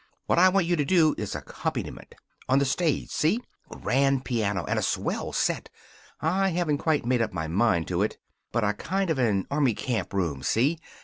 [0.25, 2.15] What I want you to do is accompaniment.
[2.49, 3.39] On the stage, see?
[3.69, 4.65] Grand piano.
[4.65, 5.69] And a swell set.
[6.19, 8.17] I haven't quite made up my mind to it.
[8.51, 10.79] But a kind of an army camp room, see?